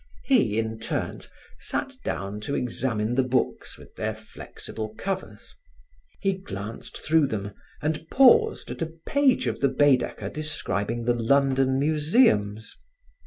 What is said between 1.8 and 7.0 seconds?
down to examine the books with their flexible covers. He glanced